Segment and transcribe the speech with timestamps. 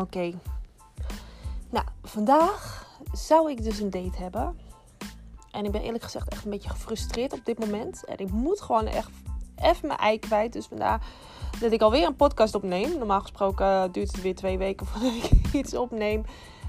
[0.00, 0.32] Oké.
[1.70, 4.58] Nou, vandaag zou ik dus een date hebben.
[5.50, 8.04] En ik ben eerlijk gezegd echt een beetje gefrustreerd op dit moment.
[8.04, 9.10] En ik moet gewoon echt
[9.56, 10.52] even mijn ei kwijt.
[10.52, 11.06] Dus vandaar
[11.60, 12.98] dat ik alweer een podcast opneem.
[12.98, 16.24] Normaal gesproken duurt het weer twee weken voordat ik iets opneem.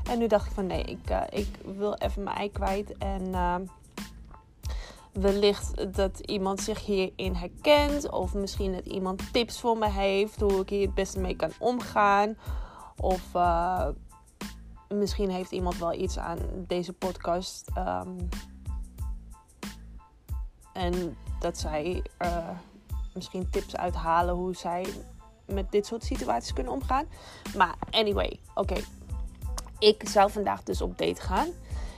[0.09, 1.47] En nu dacht ik van nee, ik, uh, ik
[1.77, 2.97] wil even mijn ei kwijt.
[2.97, 3.55] En uh,
[5.11, 8.09] wellicht dat iemand zich hierin herkent.
[8.09, 10.39] Of misschien dat iemand tips voor me heeft.
[10.39, 12.37] Hoe ik hier het beste mee kan omgaan.
[12.97, 13.87] Of uh,
[14.89, 17.69] misschien heeft iemand wel iets aan deze podcast.
[17.77, 18.29] Um,
[20.73, 22.49] en dat zij uh,
[23.13, 24.85] misschien tips uithalen hoe zij
[25.45, 27.05] met dit soort situaties kunnen omgaan.
[27.57, 28.75] Maar anyway, oké.
[29.79, 31.47] Ik zou vandaag dus op date gaan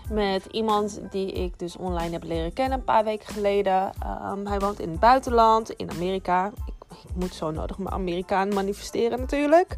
[0.10, 3.94] met iemand die ik dus online heb leren kennen een paar weken geleden.
[4.32, 6.52] Um, hij woont in het buitenland, in Amerika.
[6.66, 6.74] Ik,
[7.04, 9.76] ik moet zo nodig mijn Amerikaan manifesteren natuurlijk.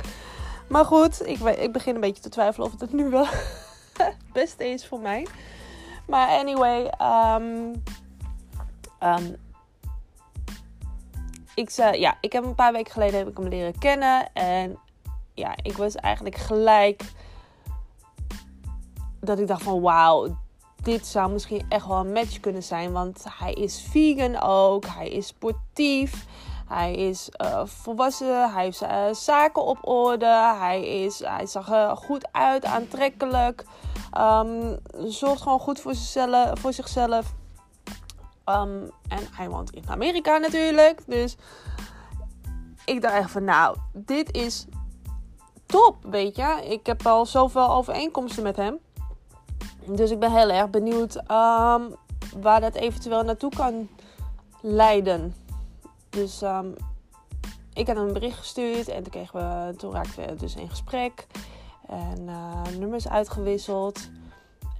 [0.67, 3.25] Maar goed, ik, ik begin een beetje te twijfelen of het nu wel
[3.97, 5.27] het beste is voor mij.
[6.07, 7.83] Maar anyway, um,
[9.03, 9.35] um,
[11.55, 14.33] ik, zei, ja, ik heb een paar weken geleden heb ik hem leren kennen.
[14.33, 14.77] En
[15.33, 17.03] ja, ik was eigenlijk gelijk
[19.19, 20.37] dat ik dacht van wauw,
[20.83, 22.91] dit zou misschien echt wel een match kunnen zijn.
[22.91, 26.25] Want hij is vegan ook, hij is sportief.
[26.67, 31.97] Hij is uh, volwassen, hij heeft uh, zaken op orde, hij, is, hij zag er
[31.97, 33.65] goed uit, aantrekkelijk.
[34.17, 36.59] Um, zorgt gewoon goed voor zichzelf.
[36.59, 37.33] Voor zichzelf.
[38.45, 41.01] Um, en hij woont in Amerika natuurlijk.
[41.05, 41.35] Dus
[42.85, 44.65] ik dacht echt van nou, dit is
[45.65, 46.65] top, weet je.
[46.69, 48.79] Ik heb al zoveel overeenkomsten met hem.
[49.85, 51.95] Dus ik ben heel erg benieuwd um,
[52.41, 53.89] waar dat eventueel naartoe kan
[54.61, 55.35] leiden.
[56.17, 56.73] Dus um,
[57.73, 60.69] ik had hem een bericht gestuurd en toen, kregen we, toen raakten we dus in
[60.69, 61.27] gesprek.
[61.87, 64.09] En uh, nummers uitgewisseld.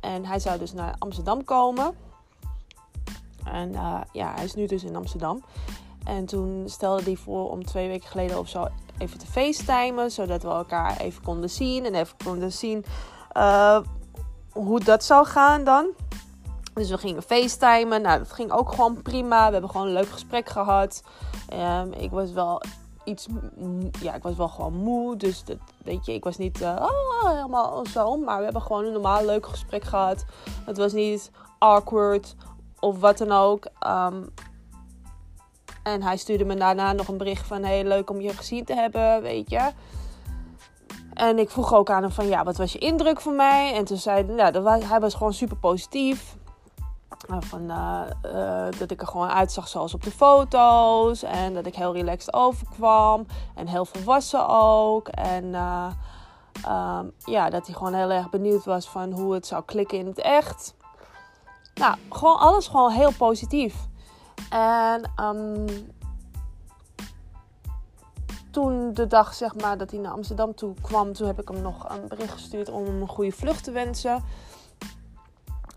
[0.02, 1.96] En hij zou dus naar Amsterdam komen.
[3.44, 5.44] En uh, ja, hij is nu dus in Amsterdam.
[6.04, 8.68] En toen stelde hij voor om twee weken geleden of zo
[8.98, 10.12] even te facetimen.
[10.12, 11.86] Zodat we elkaar even konden zien.
[11.86, 12.86] En even konden zien
[13.38, 13.80] uh,
[14.52, 15.88] hoe dat zou gaan dan.
[16.78, 18.02] Dus we gingen facetimen.
[18.02, 19.46] Nou, dat ging ook gewoon prima.
[19.46, 21.04] We hebben gewoon een leuk gesprek gehad.
[21.54, 22.62] Um, ik was wel
[23.04, 23.28] iets...
[24.02, 25.16] Ja, ik was wel gewoon moe.
[25.16, 28.18] Dus dat, weet je, ik was niet uh, oh, helemaal zo.
[28.18, 30.26] Maar we hebben gewoon een normaal leuk gesprek gehad.
[30.66, 32.36] Het was niet awkward
[32.80, 33.68] of wat dan ook.
[33.88, 34.34] Um,
[35.84, 37.64] en hij stuurde me daarna nog een bericht van...
[37.64, 39.72] Hey, leuk om je gezien te hebben, weet je.
[41.14, 43.74] En ik vroeg ook aan hem van, ja, wat was je indruk van mij?
[43.74, 46.36] En toen zei hij, nou, hij was gewoon super positief.
[47.40, 51.24] Van, uh, uh, dat ik er gewoon uitzag zoals op de foto's.
[51.24, 53.26] En dat ik heel relaxed overkwam.
[53.56, 55.08] En heel volwassen ook.
[55.08, 55.92] En uh,
[56.68, 60.06] um, ja, dat hij gewoon heel erg benieuwd was van hoe het zou klikken in
[60.06, 60.76] het echt.
[61.76, 63.76] Nou, gewoon alles gewoon heel positief.
[64.50, 65.66] En um,
[68.52, 71.62] toen de dag zeg maar, dat hij naar Amsterdam toe kwam, toen heb ik hem
[71.62, 74.24] nog een bericht gestuurd om hem een goede vlucht te wensen.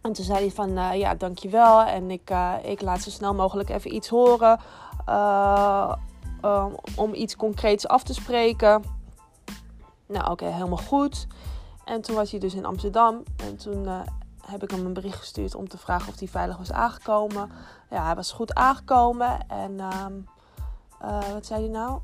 [0.00, 1.82] En toen zei hij van, uh, ja, dankjewel.
[1.82, 4.60] En ik, uh, ik laat zo snel mogelijk even iets horen.
[5.08, 5.94] Uh,
[6.96, 8.84] om iets concreets af te spreken.
[10.06, 11.26] Nou, oké, helemaal goed.
[11.84, 13.22] En toen was hij dus in Amsterdam.
[13.36, 13.88] En toen
[14.46, 17.50] heb ik hem een bericht gestuurd om te vragen of hij veilig was aangekomen.
[17.90, 19.48] Ja, hij was goed aangekomen.
[19.48, 20.26] En um,
[21.32, 22.00] wat zei hij nou?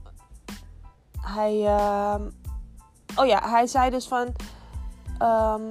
[1.20, 2.14] Hij, uh,
[3.16, 4.26] oh ja, hij zei dus van
[5.22, 5.66] um,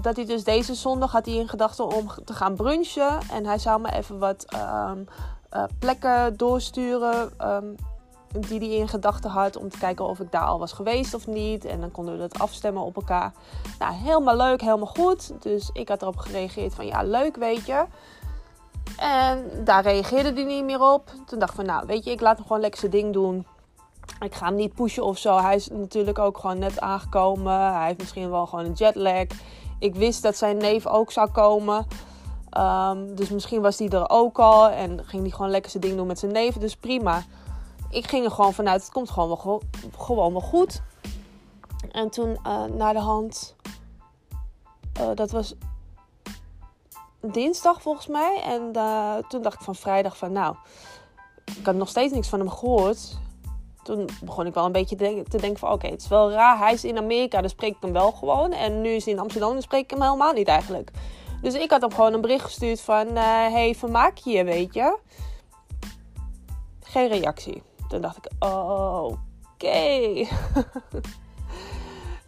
[0.00, 3.58] dat hij dus deze zondag had hij in gedachten om te gaan brunchen en hij
[3.58, 5.06] zou me even wat um,
[5.52, 7.74] uh, plekken doorsturen um,
[8.48, 11.26] die hij in gedachten had om te kijken of ik daar al was geweest of
[11.26, 13.32] niet en dan konden we dat afstemmen op elkaar.
[13.78, 15.42] Nou, helemaal leuk, helemaal goed.
[15.42, 17.84] Dus ik had erop gereageerd van ja, leuk, weet je.
[18.96, 21.10] En daar reageerde hij niet meer op.
[21.26, 23.46] Toen dacht ik van nou, weet je, ik laat hem gewoon lekker zijn ding doen.
[24.20, 25.38] Ik ga hem niet pushen of zo.
[25.38, 27.72] Hij is natuurlijk ook gewoon net aangekomen.
[27.72, 29.26] Hij heeft misschien wel gewoon een jetlag.
[29.78, 31.86] Ik wist dat zijn neef ook zou komen.
[32.58, 34.68] Um, dus misschien was hij er ook al.
[34.68, 36.54] En ging hij gewoon lekker zijn ding doen met zijn neef.
[36.54, 37.22] Dus prima.
[37.90, 38.82] Ik ging er gewoon vanuit.
[38.82, 39.62] Het komt gewoon wel,
[39.98, 40.82] gewoon wel goed.
[41.90, 43.56] En toen uh, naar de hand.
[45.00, 45.54] Uh, dat was
[47.20, 48.42] dinsdag volgens mij.
[48.44, 50.56] En uh, toen dacht ik van vrijdag van nou.
[51.44, 53.18] Ik had nog steeds niks van hem gehoord
[53.86, 54.96] toen begon ik wel een beetje
[55.28, 55.72] te denken van...
[55.72, 56.58] oké, het is wel raar.
[56.58, 58.52] Hij is in Amerika, dan spreek ik hem wel gewoon.
[58.52, 60.90] En nu is hij in Amsterdam, dan spreek ik hem helemaal niet eigenlijk.
[61.42, 63.06] Dus ik had hem gewoon een bericht gestuurd van...
[63.06, 64.98] Uh, hey, vermaak je je, weet je?
[66.82, 67.62] Geen reactie.
[67.88, 69.04] Toen dacht ik, oh,
[69.54, 69.88] oké.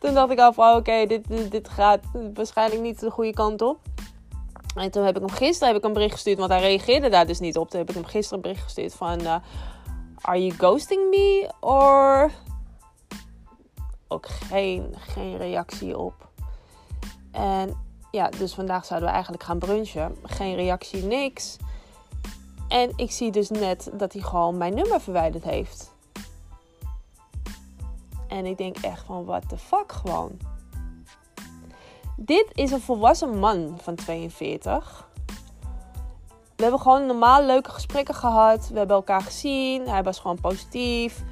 [0.00, 2.00] Toen dacht ik al van oké, dit, dit, gaat
[2.34, 3.78] waarschijnlijk niet de goede kant op.
[4.74, 7.26] En toen heb ik hem gisteren heb ik een bericht gestuurd, want hij reageerde daar
[7.26, 7.70] dus niet op.
[7.70, 9.20] Toen heb ik hem gisteren een bericht gestuurd van...
[9.20, 9.34] Uh,
[10.20, 11.50] Are you ghosting me?
[11.60, 12.30] Or...
[14.08, 16.28] Ook geen, geen reactie op.
[17.32, 17.76] En
[18.10, 20.16] ja, dus vandaag zouden we eigenlijk gaan brunchen.
[20.22, 21.56] Geen reactie, niks.
[22.68, 25.96] En ik zie dus net dat hij gewoon mijn nummer verwijderd heeft.
[28.28, 30.38] En ik denk echt van, what the fuck gewoon.
[32.16, 35.07] Dit is een volwassen man van 42.
[36.58, 38.68] We hebben gewoon normaal leuke gesprekken gehad.
[38.68, 39.88] We hebben elkaar gezien.
[39.88, 41.22] Hij was gewoon positief.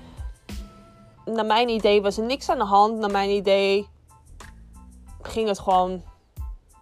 [1.24, 2.98] Naar mijn idee was er niks aan de hand.
[2.98, 3.88] Naar mijn idee
[5.22, 6.02] ging het gewoon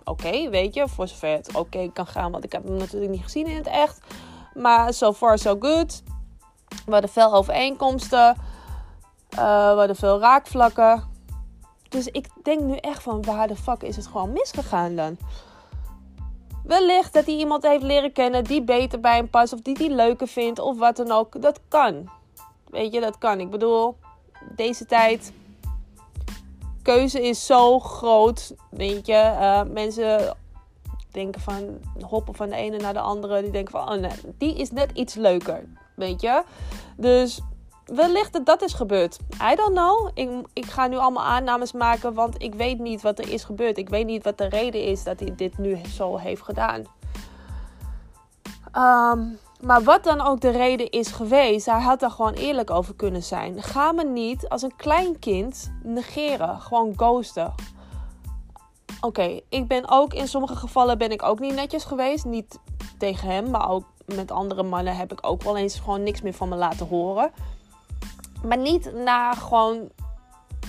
[0.05, 0.88] oké, weet je.
[0.88, 2.31] Voor zover het oké kan gaan.
[2.31, 4.00] Want ik heb hem natuurlijk niet gezien in het echt.
[4.55, 6.02] Maar so far so good.
[6.87, 8.37] We hadden veel overeenkomsten.
[9.31, 11.05] Uh, we hadden veel raakvlakken.
[11.88, 15.19] Dus ik denk nu echt van waar de fuck is het gewoon misgegaan dan?
[16.64, 19.52] Wellicht dat hij iemand heeft leren kennen die beter bij hem past.
[19.52, 20.58] Of die hij leuker vindt.
[20.58, 21.43] Of wat dan ook.
[21.43, 22.11] Dat kan.
[22.69, 23.40] Weet je, dat kan.
[23.40, 23.96] Ik bedoel,
[24.56, 25.32] deze tijd.
[26.82, 28.55] Keuze is zo groot.
[28.70, 30.37] Weet je, uh, mensen
[31.11, 33.43] denken van hoppen van de ene naar de andere.
[33.43, 35.64] Die denken van, oh nee, die is net iets leuker.
[35.94, 36.43] Weet je?
[36.96, 37.40] Dus
[37.85, 39.19] wellicht dat dat is gebeurd.
[39.53, 40.11] I don't know.
[40.15, 43.79] Ik, ik ga nu allemaal aannames maken, want ik weet niet wat er is gebeurd.
[43.79, 46.85] Ik weet niet wat de reden is dat hij dit nu zo heeft gedaan.
[48.73, 49.23] Ehm,
[49.61, 53.23] maar wat dan ook de reden is geweest, hij had daar gewoon eerlijk over kunnen
[53.23, 53.63] zijn.
[53.63, 57.55] Ga me niet als een klein kind negeren, gewoon ghosten.
[59.01, 62.25] Oké, ik ben ook in sommige gevallen ben ik ook niet netjes geweest.
[62.25, 62.59] Niet
[62.99, 66.35] tegen hem, maar ook met andere mannen heb ik ook wel eens gewoon niks meer
[66.35, 67.31] van me laten horen.
[68.46, 69.91] Maar niet na gewoon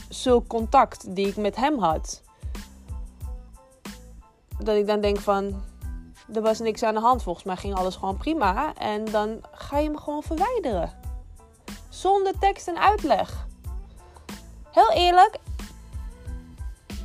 [0.09, 2.21] zulk contact die ik met hem had.
[4.59, 5.63] Dat ik dan denk van,
[6.33, 7.23] er was niks aan de hand.
[7.23, 8.73] Volgens mij ging alles gewoon prima.
[8.73, 10.93] En dan ga je hem gewoon verwijderen.
[11.89, 13.47] Zonder tekst en uitleg.
[14.71, 15.39] Heel eerlijk,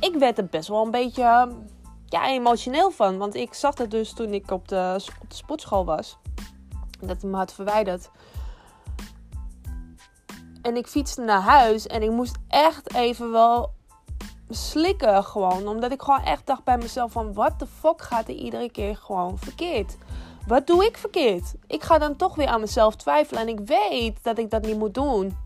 [0.01, 1.49] ik werd er best wel een beetje
[2.05, 3.17] ja, emotioneel van.
[3.17, 6.17] Want ik zag het dus toen ik op de, op de sportschool was.
[6.99, 8.09] Dat hij me had verwijderd.
[10.61, 13.73] En ik fietste naar huis en ik moest echt even wel
[14.49, 15.67] slikken gewoon.
[15.67, 17.33] Omdat ik gewoon echt dacht bij mezelf van...
[17.33, 19.97] Wat de fuck gaat er iedere keer gewoon verkeerd?
[20.47, 21.53] Wat doe ik verkeerd?
[21.67, 23.41] Ik ga dan toch weer aan mezelf twijfelen.
[23.41, 25.37] En ik weet dat ik dat niet moet doen.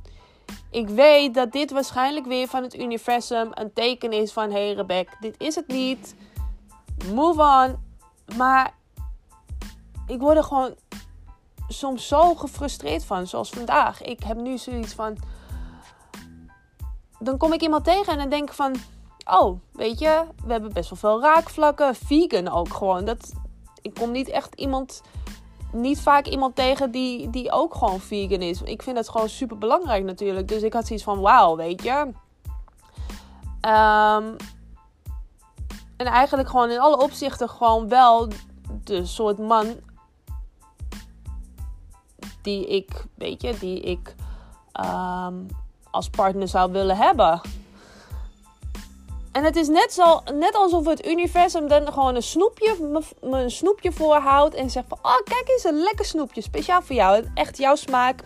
[0.71, 4.51] Ik weet dat dit waarschijnlijk weer van het universum een teken is van...
[4.51, 6.15] Hé Rebecca, dit is het niet.
[7.13, 7.75] Move on.
[8.37, 8.73] Maar
[10.07, 10.75] ik word er gewoon
[11.67, 14.01] soms zo gefrustreerd van, zoals vandaag.
[14.01, 15.17] Ik heb nu zoiets van.
[17.19, 18.75] Dan kom ik iemand tegen en dan denk ik van.
[19.25, 21.95] Oh, weet je, we hebben best wel veel raakvlakken.
[21.95, 23.05] Vegan ook gewoon.
[23.05, 23.33] Dat,
[23.81, 25.01] ik kom niet echt iemand.
[25.71, 28.61] Niet vaak iemand tegen die, die ook gewoon vegan is.
[28.61, 30.47] Ik vind dat gewoon super belangrijk natuurlijk.
[30.47, 32.11] Dus ik had zoiets van: wauw, weet je.
[33.61, 34.35] Um,
[35.97, 38.27] en eigenlijk gewoon in alle opzichten gewoon wel
[38.83, 39.75] de soort man
[42.45, 44.15] die ik, weet je, die ik
[44.71, 45.33] ehm,
[45.91, 47.41] als partner zou willen hebben.
[49.31, 53.91] En het is net, zo, net alsof het universum dan gewoon een snoepje, me snoepje
[53.91, 54.55] voorhoudt.
[54.55, 56.41] En zegt van, oh kijk eens, een lekker snoepje.
[56.41, 57.25] Speciaal voor jou.
[57.33, 58.23] Echt jouw smaak.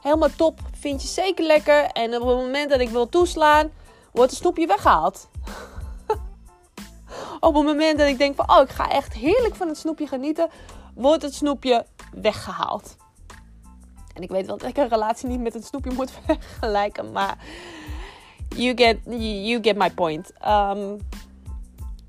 [0.00, 0.60] Helemaal top.
[0.80, 1.84] Vind je zeker lekker.
[1.84, 3.70] En op het moment dat ik wil toeslaan,
[4.12, 5.28] wordt het snoepje weggehaald.
[7.40, 10.06] op het moment dat ik denk van, oh ik ga echt heerlijk van het snoepje
[10.06, 10.50] genieten,
[10.94, 12.96] wordt het snoepje weggehaald.
[14.12, 17.12] En ik weet wel dat ik een relatie niet met een snoepje moet vergelijken.
[17.12, 17.38] Maar
[18.48, 20.32] you get, you get my point.
[20.46, 20.98] Um,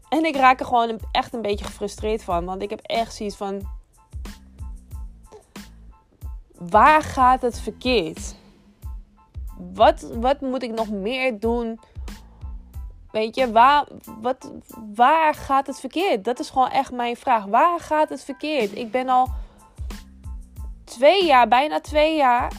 [0.10, 2.46] en ik raak er gewoon echt een beetje gefrustreerd van.
[2.46, 3.62] Want ik heb echt zoiets van...
[6.58, 8.36] Waar gaat het verkeerd?
[9.74, 11.80] Wat, wat moet ik nog meer doen?
[13.12, 13.88] Weet je, waar,
[14.22, 14.52] wat,
[14.96, 16.24] waar gaat het verkeerd?
[16.24, 17.46] Dat is gewoon echt mijn vraag.
[17.46, 18.78] Waar gaat het verkeerd?
[18.78, 19.28] Ik ben al
[20.94, 22.52] twee jaar, bijna twee jaar,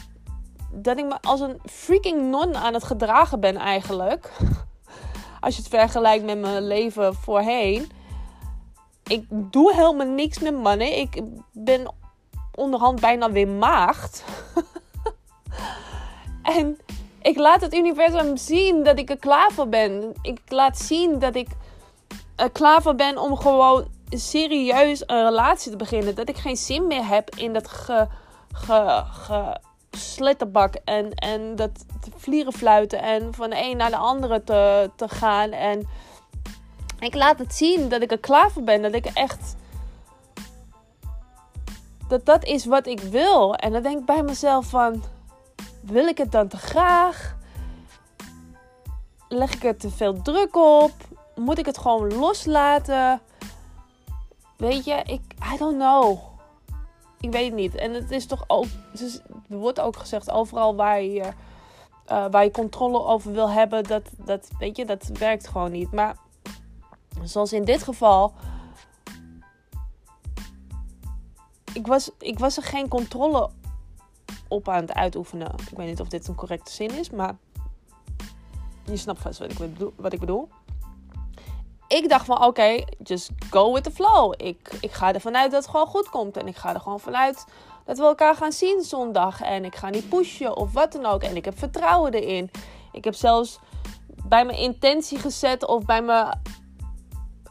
[0.71, 4.31] dat ik me als een freaking non aan het gedragen ben eigenlijk.
[5.39, 7.91] Als je het vergelijkt met mijn leven voorheen.
[9.03, 10.97] Ik doe helemaal niks met mannen.
[10.97, 11.93] Ik ben
[12.55, 14.23] onderhand bijna weer maagd.
[16.57, 16.77] en
[17.21, 20.13] ik laat het universum zien dat ik er klaar voor ben.
[20.21, 21.47] Ik laat zien dat ik
[22.35, 26.15] er klaar voor ben om gewoon serieus een relatie te beginnen.
[26.15, 28.07] Dat ik geen zin meer heb in dat ge,
[28.53, 29.03] ge,
[30.83, 31.85] en, en dat
[32.15, 35.51] vliegen fluiten en van de een naar de andere te, te gaan.
[35.51, 35.87] En
[36.99, 38.81] ik laat het zien dat ik er klaar voor ben.
[38.81, 39.55] Dat ik echt.
[42.07, 43.55] Dat dat is wat ik wil.
[43.55, 45.03] En dan denk ik bij mezelf van.
[45.81, 47.35] Wil ik het dan te graag?
[49.29, 50.91] Leg ik er te veel druk op?
[51.35, 53.21] Moet ik het gewoon loslaten?
[54.57, 55.21] Weet je, ik.
[55.53, 56.34] I don't know.
[57.19, 57.75] Ik weet het niet.
[57.75, 58.65] En het is toch ook.
[59.49, 61.31] Er wordt ook gezegd, overal waar je.
[62.11, 65.91] Uh, waar je controle over wil hebben, dat, dat, weet je, dat werkt gewoon niet.
[65.91, 66.15] Maar
[67.23, 68.33] zoals in dit geval.
[71.73, 73.49] Ik was, ik was er geen controle
[74.47, 75.51] op aan het uitoefenen.
[75.69, 77.35] Ik weet niet of dit een correcte zin is, maar
[78.85, 79.93] je snapt vast wat ik bedoel.
[79.95, 80.49] Wat ik, bedoel.
[81.95, 84.33] Ik dacht van oké, just go with the flow.
[84.37, 86.37] Ik, ik ga ervan uit dat het gewoon goed komt.
[86.37, 87.45] En ik ga er gewoon vanuit
[87.85, 89.41] dat we elkaar gaan zien zondag.
[89.41, 91.23] En ik ga niet pushen of wat dan ook.
[91.23, 92.51] En ik heb vertrouwen erin.
[92.91, 93.59] Ik heb zelfs
[94.23, 96.41] bij mijn intentie gezet of bij mijn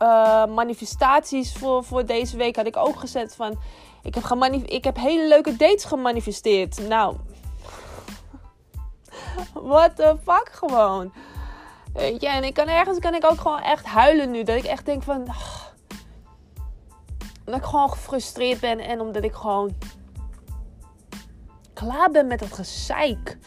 [0.02, 3.58] uh, manifestaties voor, voor deze week had ik ook gezet van...
[4.02, 6.88] Ik heb, ik heb hele leuke dates gemanifesteerd.
[6.88, 7.16] Nou,
[9.52, 11.12] what the fuck gewoon.
[11.94, 14.42] Weet je, en ik kan ergens kan ik ook gewoon echt huilen nu.
[14.42, 15.22] Dat ik echt denk van...
[15.28, 15.62] Oh,
[17.44, 19.74] dat ik gewoon gefrustreerd ben en omdat ik gewoon
[21.72, 23.38] klaar ben met het gezeik.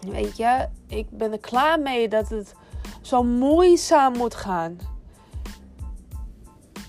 [0.00, 2.54] Weet je, ik ben er klaar mee dat het
[3.00, 4.78] zo moeizaam moet gaan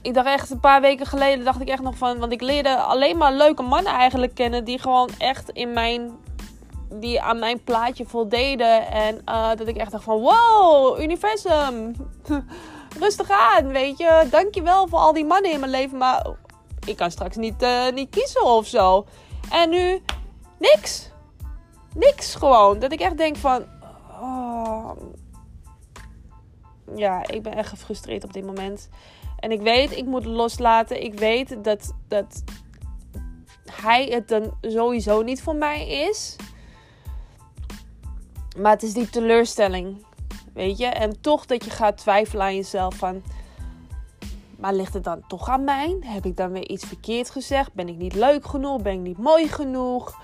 [0.06, 2.20] ik dacht echt een paar weken geleden dacht ik echt nog van.
[2.20, 4.64] Want ik leerde alleen maar leuke mannen eigenlijk kennen.
[4.64, 6.12] Die gewoon echt in mijn.
[7.00, 8.88] Die aan mijn plaatje voldeden.
[8.88, 11.96] En uh, dat ik echt dacht van wow, universum.
[13.00, 14.28] Rustig aan, weet je.
[14.30, 15.98] Dankjewel voor al die mannen in mijn leven.
[15.98, 16.28] Maar
[16.86, 19.06] ik kan straks niet, uh, niet kiezen of zo.
[19.52, 20.02] En nu
[20.60, 21.10] niks.
[21.96, 22.80] Niks gewoon.
[22.80, 23.66] Dat ik echt denk van.
[24.22, 24.92] Oh.
[26.96, 28.90] Ja, ik ben echt gefrustreerd op dit moment.
[29.40, 31.04] En ik weet, ik moet loslaten.
[31.04, 32.44] Ik weet dat, dat
[33.72, 36.36] hij het dan sowieso niet voor mij is.
[38.56, 40.06] Maar het is die teleurstelling.
[40.54, 40.86] Weet je?
[40.86, 43.24] En toch dat je gaat twijfelen aan jezelf van...
[44.58, 45.98] Maar ligt het dan toch aan mij?
[46.02, 47.74] Heb ik dan weer iets verkeerd gezegd?
[47.74, 48.82] Ben ik niet leuk genoeg?
[48.82, 50.20] Ben ik niet mooi genoeg?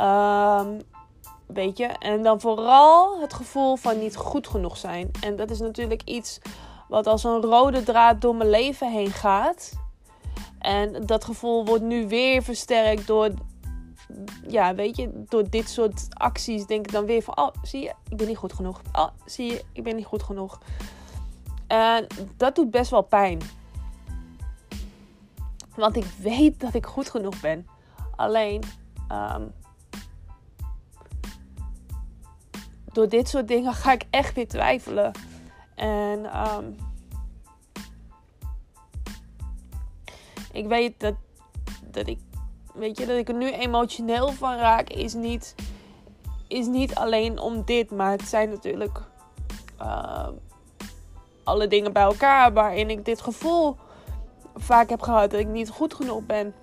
[0.00, 0.80] Um,
[1.46, 1.86] weet je?
[1.86, 5.10] En dan vooral het gevoel van niet goed genoeg zijn.
[5.20, 6.40] En dat is natuurlijk iets
[6.88, 9.72] wat als een rode draad door mijn leven heen gaat.
[10.58, 13.30] En dat gevoel wordt nu weer versterkt door,
[14.48, 16.66] ja, weet je, door dit soort acties.
[16.66, 18.82] Denk ik dan weer van, oh, zie je, ik ben niet goed genoeg.
[18.92, 20.60] Oh, zie je, ik ben niet goed genoeg.
[21.66, 22.06] En
[22.36, 23.40] dat doet best wel pijn.
[25.76, 27.66] Want ik weet dat ik goed genoeg ben.
[28.16, 28.62] Alleen,
[29.12, 29.52] um,
[32.92, 35.12] door dit soort dingen ga ik echt weer twijfelen.
[35.74, 36.76] En um,
[40.52, 41.14] ik weet dat,
[41.90, 42.18] dat ik,
[42.74, 45.54] weet je, dat ik er nu emotioneel van raak, is niet,
[46.48, 49.00] is niet alleen om dit, maar het zijn natuurlijk
[49.82, 50.28] uh,
[51.44, 53.76] alle dingen bij elkaar waarin ik dit gevoel
[54.54, 56.54] vaak heb gehad dat ik niet goed genoeg ben.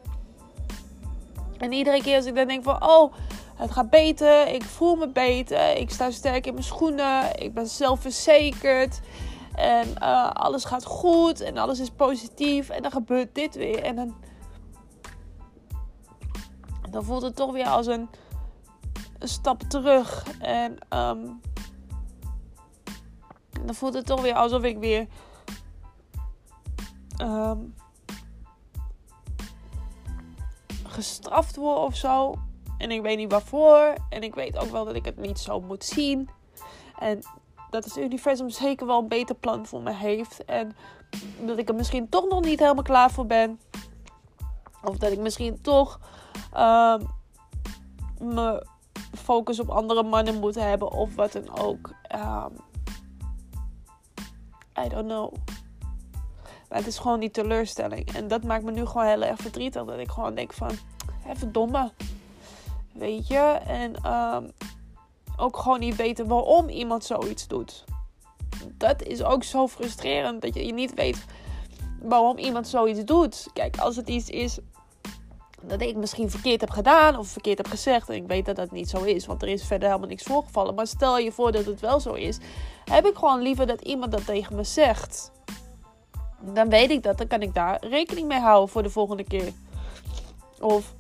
[1.58, 3.14] En iedere keer als ik dan denk van, oh,
[3.56, 7.68] het gaat beter, ik voel me beter, ik sta sterk in mijn schoenen, ik ben
[7.68, 9.00] zelfverzekerd.
[9.56, 12.70] En uh, alles gaat goed en alles is positief.
[12.70, 13.84] En dan gebeurt dit weer.
[13.84, 14.16] En dan,
[16.92, 18.10] dan voelt het toch weer als een,
[19.20, 20.26] een stap terug.
[20.40, 21.42] En um,
[23.66, 25.08] dan voelt het toch weer alsof ik weer
[27.22, 27.76] um,
[30.88, 32.36] gestraft word of zo.
[32.78, 33.96] En ik weet niet waarvoor.
[34.10, 36.30] En ik weet ook wel dat ik het niet zo moet zien.
[37.00, 37.20] En
[37.70, 40.46] dat het universum zeker wel een beter plan voor me heeft.
[40.46, 40.76] En
[41.46, 43.60] dat ik er misschien toch nog niet helemaal klaar voor ben.
[44.84, 46.00] Of dat ik misschien toch
[46.54, 46.96] uh,
[48.20, 48.66] me
[49.18, 50.92] focus op andere mannen moet hebben.
[50.92, 51.94] Of wat dan ook.
[52.16, 52.56] Um,
[54.86, 55.34] I don't know.
[56.70, 58.14] Maar het is gewoon die teleurstelling.
[58.14, 59.86] En dat maakt me nu gewoon heel erg verdrietig.
[59.86, 60.72] Dat ik gewoon denk van...
[61.28, 61.92] Even domme.
[62.94, 63.60] Weet je?
[63.68, 64.52] En um,
[65.38, 67.84] ook gewoon niet weten waarom iemand zoiets doet.
[68.74, 71.26] Dat is ook zo frustrerend dat je niet weet
[72.02, 73.48] waarom iemand zoiets doet.
[73.54, 74.60] Kijk, als het iets is
[75.62, 78.10] dat ik misschien verkeerd heb gedaan of verkeerd heb gezegd.
[78.10, 80.76] En ik weet dat dat niet zo is, want er is verder helemaal niks voorgevallen.
[80.76, 82.38] Maar stel je voor dat het wel zo is.
[82.86, 85.32] Heb ik gewoon liever dat iemand dat tegen me zegt.
[86.42, 89.52] Dan weet ik dat, dan kan ik daar rekening mee houden voor de volgende keer.
[90.60, 90.94] Of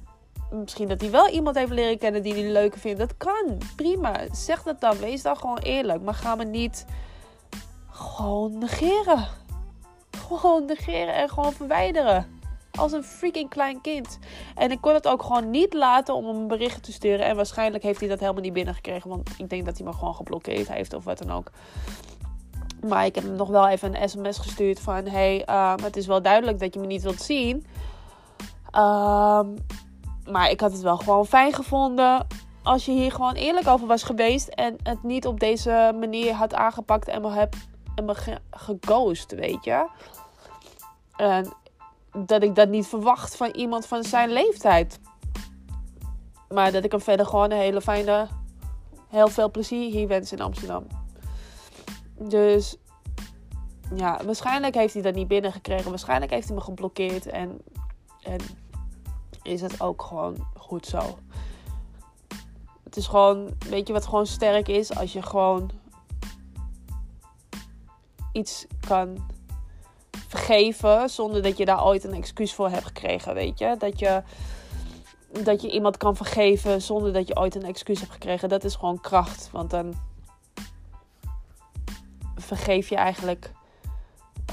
[0.52, 3.00] misschien dat hij wel iemand heeft leren kennen die hij leuk vindt.
[3.00, 3.58] Dat kan.
[3.76, 4.14] Prima.
[4.32, 4.98] Zeg dat dan.
[4.98, 6.02] Wees dan gewoon eerlijk.
[6.02, 6.86] Maar ga me niet
[7.90, 9.28] gewoon negeren.
[10.28, 12.41] Gewoon negeren en gewoon verwijderen.
[12.82, 14.20] Als een freaking klein kind.
[14.56, 17.26] En ik kon het ook gewoon niet laten om hem een bericht te sturen.
[17.26, 19.10] En waarschijnlijk heeft hij dat helemaal niet binnengekregen.
[19.10, 21.52] Want ik denk dat hij me gewoon geblokkeerd heeft of wat dan ook.
[22.88, 25.08] Maar ik heb hem nog wel even een sms gestuurd van...
[25.08, 27.66] Hey, um, het is wel duidelijk dat je me niet wilt zien.
[28.76, 29.56] Um,
[30.32, 32.28] maar ik had het wel gewoon fijn gevonden
[32.64, 34.48] als je hier gewoon eerlijk over was geweest.
[34.48, 37.56] En het niet op deze manier had aangepakt en me, heb,
[37.96, 38.16] en me
[39.28, 39.88] weet je.
[41.16, 41.54] En
[42.18, 45.00] dat ik dat niet verwacht van iemand van zijn leeftijd.
[46.50, 48.28] Maar dat ik hem verder gewoon een hele fijne,
[49.08, 50.88] heel veel plezier hier wens in Amsterdam.
[52.18, 52.78] Dus
[53.96, 55.90] ja, waarschijnlijk heeft hij dat niet binnengekregen.
[55.90, 57.26] Waarschijnlijk heeft hij me geblokkeerd.
[57.26, 57.62] En,
[58.24, 58.40] en
[59.42, 61.18] is het ook gewoon goed zo.
[62.84, 64.96] Het is gewoon, weet je wat gewoon sterk is?
[64.96, 65.72] Als je gewoon
[68.32, 69.18] iets kan
[70.32, 73.76] vergeven zonder dat je daar ooit een excuus voor hebt gekregen, weet je?
[73.78, 74.22] Dat je,
[75.44, 78.50] dat je iemand kan vergeven zonder dat je ooit een excuus hebt gekregen.
[78.50, 79.94] Dat is gewoon kracht, want dan
[82.36, 83.52] vergeef je eigenlijk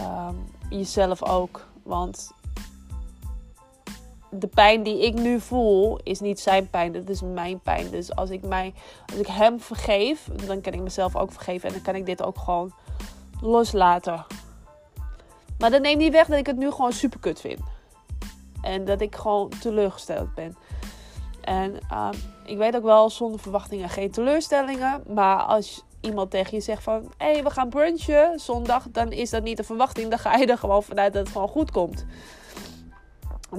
[0.00, 1.66] um, jezelf ook.
[1.82, 2.32] Want
[4.30, 7.90] de pijn die ik nu voel is niet zijn pijn, dat is mijn pijn.
[7.90, 8.74] Dus als ik, mij,
[9.06, 12.22] als ik hem vergeef, dan kan ik mezelf ook vergeven en dan kan ik dit
[12.22, 12.72] ook gewoon
[13.40, 14.24] loslaten.
[15.58, 17.60] Maar dat neemt niet weg dat ik het nu gewoon super kut vind.
[18.62, 20.56] En dat ik gewoon teleurgesteld ben.
[21.40, 22.08] En uh,
[22.44, 25.02] ik weet ook wel, zonder verwachtingen geen teleurstellingen.
[25.14, 27.12] Maar als iemand tegen je zegt van...
[27.16, 28.86] Hé, hey, we gaan brunchen zondag.
[28.90, 30.10] Dan is dat niet een verwachting.
[30.10, 32.06] Dan ga je er gewoon vanuit dat het gewoon goed komt.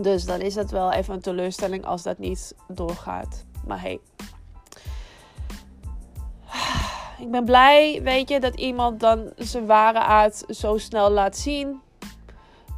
[0.02, 3.46] Dus dan is het wel even een teleurstelling als dat niet doorgaat.
[3.66, 4.00] Maar hey.
[7.20, 11.82] Ik ben blij, weet je, dat iemand dan zijn ware aard zo snel laat zien.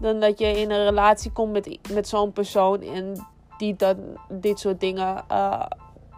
[0.02, 3.98] Dan dat je in een relatie komt met, met zo'n persoon en die dan
[4.30, 5.66] dit soort dingen uh,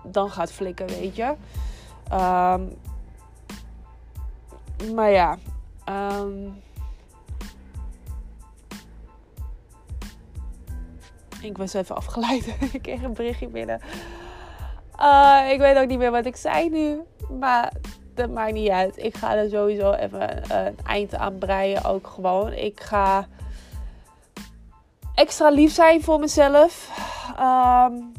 [0.03, 1.35] dan gaat flikken, weet je.
[2.13, 2.77] Um,
[4.95, 5.37] maar ja.
[5.89, 6.61] Um,
[11.43, 12.45] Ik was even afgeleid.
[12.73, 13.81] ik kreeg een berichtje binnen.
[14.99, 17.01] Uh, ik weet ook niet meer wat ik zei nu.
[17.39, 17.71] Maar
[18.13, 18.97] dat maakt niet uit.
[18.97, 21.83] Ik ga er sowieso even een eind aan breien.
[21.83, 22.53] Ook gewoon.
[22.53, 23.27] Ik ga
[25.23, 26.89] extra lief zijn voor mezelf.
[27.39, 28.11] Um,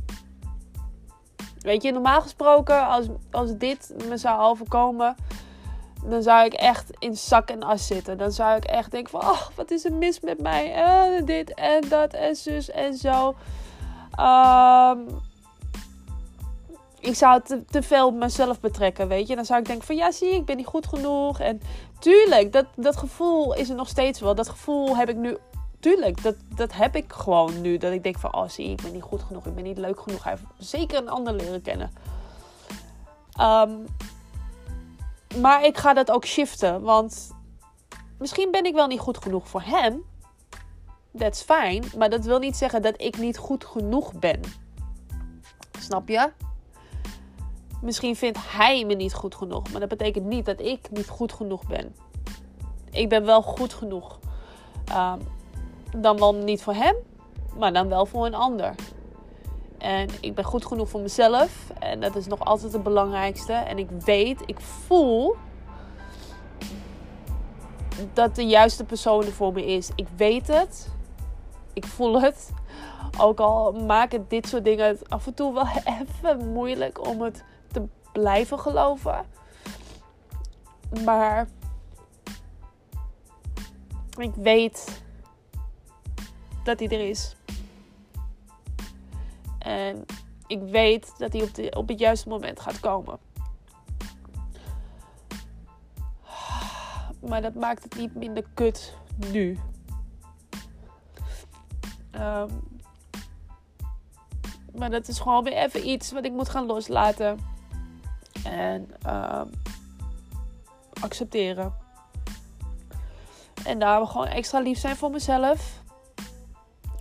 [1.59, 5.17] weet je, normaal gesproken, als, als dit me zou overkomen
[6.05, 8.19] dan zou ik echt in zak en as zitten.
[8.19, 10.77] Dan zou ik echt denken van, oh, wat is er mis met mij?
[10.77, 13.35] Uh, dit en dat en zus en zo.
[14.21, 15.07] Um,
[17.01, 19.35] ik zou te, te veel mezelf betrekken, weet je.
[19.35, 21.40] Dan zou ik denken van, ja, zie ik ben niet goed genoeg.
[21.40, 21.61] En
[21.99, 24.35] tuurlijk, dat, dat gevoel is er nog steeds wel.
[24.35, 25.37] Dat gevoel heb ik nu,
[25.85, 27.77] tuurlijk, dat, dat heb ik gewoon nu.
[27.77, 29.47] Dat ik denk van, oh, zie ik ben niet goed genoeg.
[29.47, 30.23] Ik ben niet leuk genoeg.
[30.25, 31.90] Hij heeft zeker een ander leren kennen.
[33.40, 33.85] Um,
[35.40, 36.83] maar ik ga dat ook shiften.
[36.83, 37.35] Want
[38.18, 40.05] misschien ben ik wel niet goed genoeg voor hem.
[41.18, 41.83] That's fine.
[41.97, 44.40] Maar dat wil niet zeggen dat ik niet goed genoeg ben.
[45.79, 46.31] Snap je?
[47.83, 49.70] Misschien vindt hij me niet goed genoeg.
[49.70, 51.94] Maar dat betekent niet dat ik niet goed genoeg ben.
[52.90, 54.18] Ik ben wel goed genoeg.
[54.92, 55.34] Um,
[55.95, 56.95] dan wel niet voor hem,
[57.59, 58.75] maar dan wel voor een ander.
[59.79, 61.71] En ik ben goed genoeg voor mezelf.
[61.79, 63.53] En dat is nog altijd het belangrijkste.
[63.53, 65.37] En ik weet, ik voel
[68.13, 69.91] dat de juiste persoon er voor me is.
[69.95, 70.89] Ik weet het.
[71.73, 72.51] Ik voel het.
[73.19, 75.67] Ook al maken dit soort dingen af en toe wel
[76.01, 79.25] even moeilijk om het te blijven geloven.
[81.05, 81.49] Maar
[84.17, 85.04] ik weet
[86.64, 87.37] dat hij er is.
[89.59, 90.05] En
[90.46, 93.18] ik weet dat hij op, de, op het juiste moment gaat komen.
[97.29, 99.59] Maar dat maakt het niet minder kut nu.
[102.12, 102.48] Um,
[104.74, 107.38] maar dat is gewoon weer even iets wat ik moet gaan loslaten.
[108.44, 109.50] En um,
[111.00, 111.74] accepteren.
[113.64, 115.83] En daar gewoon extra lief zijn voor mezelf.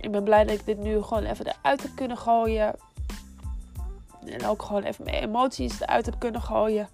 [0.04, 2.74] Ik ben blij dat ik dit nu gewoon even eruit heb kunnen gooien.
[4.26, 6.88] En ook gewoon even mijn emoties eruit heb kunnen gooien.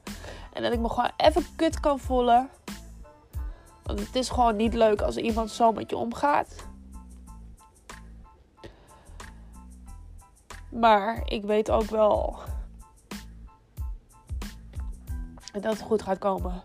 [0.53, 2.49] En dat ik me gewoon even kut kan voelen.
[3.83, 6.66] Want het is gewoon niet leuk als iemand zo met je omgaat.
[10.68, 12.38] Maar ik weet ook wel
[15.53, 16.62] dat het goed gaat komen.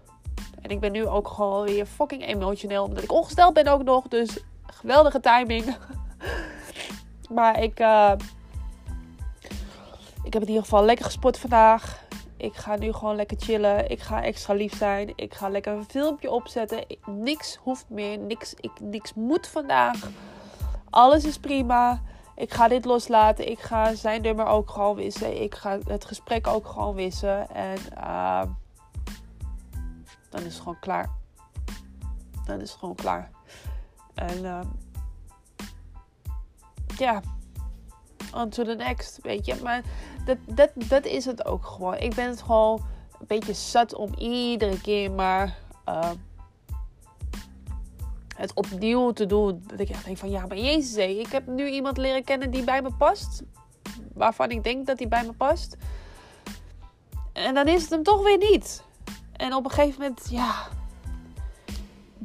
[0.62, 2.84] En ik ben nu ook gewoon weer fucking emotioneel.
[2.84, 4.08] Omdat ik ongesteld ben ook nog.
[4.08, 5.76] Dus geweldige timing.
[7.30, 8.12] maar ik, uh,
[10.24, 12.04] ik heb in ieder geval lekker gesport vandaag.
[12.38, 13.90] Ik ga nu gewoon lekker chillen.
[13.90, 15.14] Ik ga extra lief zijn.
[15.16, 16.86] Ik ga lekker een filmpje opzetten.
[17.06, 18.18] niks hoeft meer.
[18.18, 20.10] Niks, ik, niks moet vandaag.
[20.90, 22.02] Alles is prima.
[22.36, 23.50] Ik ga dit loslaten.
[23.50, 25.42] Ik ga zijn nummer ook gewoon wissen.
[25.42, 27.50] Ik ga het gesprek ook gewoon wissen.
[27.50, 28.42] En uh,
[30.30, 31.10] dan is het gewoon klaar.
[32.46, 33.32] Dan is het gewoon klaar.
[34.14, 34.60] En uh,
[36.98, 37.22] ja,
[38.34, 39.56] on to the next, weet je.
[39.64, 39.82] Maar
[40.26, 41.98] dat, dat, dat is het ook gewoon.
[41.98, 42.86] Ik ben het gewoon
[43.20, 45.58] een beetje zat om iedere keer maar
[45.90, 46.12] uh,
[48.36, 49.64] het opnieuw te doen.
[49.68, 52.82] Dat ik denk van, ja, maar jezus, ik heb nu iemand leren kennen die bij
[52.82, 53.44] me past.
[54.14, 55.78] Waarvan ik denk dat hij bij me past.
[57.34, 58.84] En dan is het hem toch weer niet.
[59.32, 60.68] En op een gegeven moment, ja,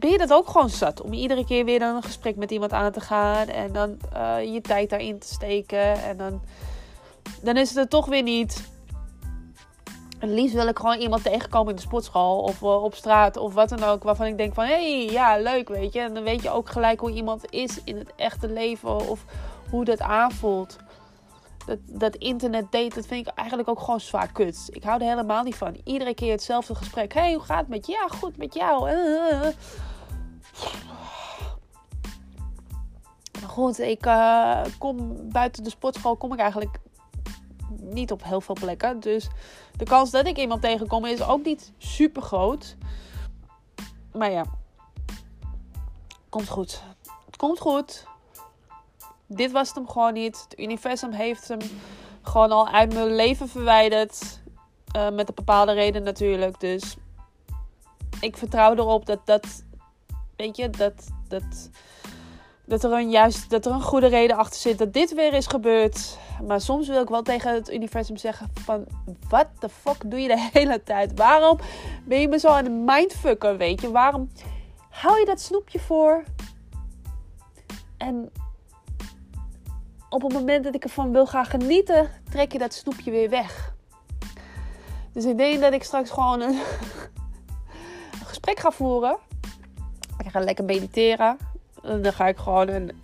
[0.00, 1.00] ben je dat ook gewoon zat.
[1.02, 3.48] Om iedere keer weer dan een gesprek met iemand aan te gaan.
[3.48, 6.02] En dan uh, je tijd daarin te steken.
[6.02, 6.40] En dan,
[7.42, 8.68] dan is het er toch weer niet.
[10.18, 13.54] Het liefst wil ik gewoon iemand tegenkomen in de sportschool of uh, op straat of
[13.54, 14.02] wat dan ook.
[14.02, 16.00] Waarvan ik denk van, hey, ja, leuk, weet je.
[16.00, 19.24] En dan weet je ook gelijk hoe iemand is in het echte leven of
[19.70, 20.78] hoe dat aanvoelt
[21.66, 24.68] dat, dat internet date, dat vind ik eigenlijk ook gewoon zwaar kut.
[24.70, 25.80] Ik hou er helemaal niet van.
[25.84, 27.12] Iedere keer hetzelfde gesprek.
[27.14, 27.98] hey, hoe gaat het met jou?
[28.00, 28.80] Ja, goed met jou.
[28.80, 29.54] Maar
[33.46, 36.78] goed, ik uh, kom buiten de sportschool kom ik eigenlijk
[37.80, 39.00] niet op heel veel plekken.
[39.00, 39.28] Dus
[39.76, 42.76] de kans dat ik iemand tegenkom is ook niet super groot.
[44.12, 44.44] Maar ja,
[46.28, 46.82] komt goed.
[47.26, 48.08] Het komt goed
[49.32, 50.46] dit was het hem gewoon niet.
[50.48, 51.58] Het universum heeft hem
[52.22, 54.40] gewoon al uit mijn leven verwijderd.
[54.96, 56.60] Uh, met een bepaalde reden natuurlijk.
[56.60, 56.96] Dus
[58.20, 59.64] ik vertrouw erop dat dat.
[60.40, 61.10] Weet je, dat.
[61.28, 61.70] dat
[62.64, 65.46] dat er, een juist, dat er een goede reden achter zit dat dit weer is
[65.46, 66.18] gebeurd.
[66.46, 68.86] Maar soms wil ik wel tegen het universum zeggen van...
[69.28, 71.18] Wat de fuck doe je de hele tijd?
[71.18, 71.58] Waarom
[72.04, 73.90] ben je me zo aan de mindfucker, weet je?
[73.90, 74.30] Waarom
[74.90, 76.24] hou je dat snoepje voor?
[77.96, 78.32] En
[80.08, 83.74] op het moment dat ik ervan wil gaan genieten, trek je dat snoepje weer weg.
[85.12, 86.58] Dus ik denk dat ik straks gewoon een
[88.30, 89.18] gesprek ga voeren.
[90.30, 91.36] Ga lekker mediteren.
[91.82, 93.02] En dan ga ik gewoon een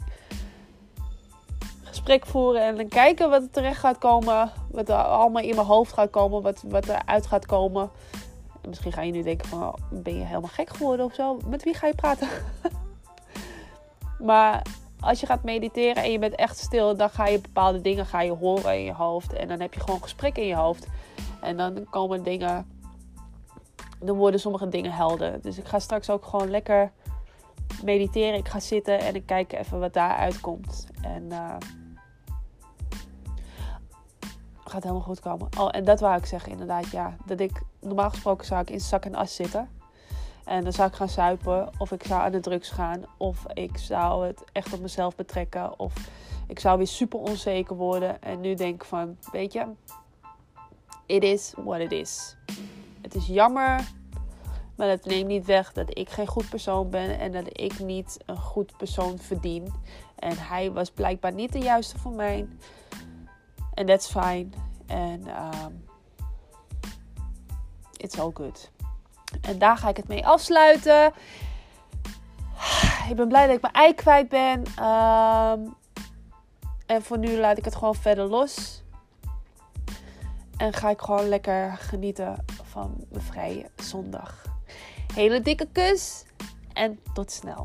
[1.82, 4.50] gesprek voeren en dan kijken wat er terecht gaat komen.
[4.70, 6.42] Wat er allemaal in mijn hoofd gaat komen.
[6.42, 7.90] Wat, wat er uit gaat komen.
[8.62, 11.38] En misschien ga je nu denken van, ben je helemaal gek geworden of zo?
[11.46, 12.28] Met wie ga je praten?
[14.28, 14.62] maar
[15.00, 18.22] als je gaat mediteren en je bent echt stil, dan ga je bepaalde dingen ga
[18.22, 19.32] je horen in je hoofd.
[19.32, 20.86] En dan heb je gewoon gesprek in je hoofd.
[21.40, 22.80] En dan komen dingen,
[24.00, 25.40] dan worden sommige dingen helder.
[25.40, 26.92] Dus ik ga straks ook gewoon lekker
[27.84, 28.38] mediteren.
[28.38, 30.86] Ik ga zitten en ik kijk even wat daar uitkomt.
[31.02, 31.56] En uh,
[34.64, 35.48] gaat helemaal goed komen.
[35.58, 37.16] Oh, en dat wou ik zeggen inderdaad, ja.
[37.24, 39.68] Dat ik, normaal gesproken zou ik in zak en as zitten.
[40.44, 43.78] En dan zou ik gaan suipen, of ik zou aan de drugs gaan, of ik
[43.78, 45.94] zou het echt op mezelf betrekken, of
[46.46, 48.22] ik zou weer super onzeker worden.
[48.22, 49.66] En nu denk ik van, weet je,
[51.06, 52.36] it is what it is.
[53.02, 53.92] Het is jammer,
[54.76, 58.18] maar dat neemt niet weg dat ik geen goed persoon ben en dat ik niet
[58.26, 59.72] een goed persoon verdien.
[60.18, 62.48] En hij was blijkbaar niet de juiste voor mij.
[63.74, 64.48] En that's fine.
[64.86, 65.84] En um,
[67.96, 68.70] it's all good.
[69.40, 71.12] En daar ga ik het mee afsluiten.
[73.08, 74.62] Ik ben blij dat ik mijn ei kwijt ben.
[74.76, 75.60] Ehm,
[76.86, 78.82] en voor nu laat ik het gewoon verder los.
[80.56, 84.45] En ga ik gewoon lekker genieten van mijn vrije zondag.
[85.16, 86.26] Hele dikke kus
[86.76, 87.64] en tot snel.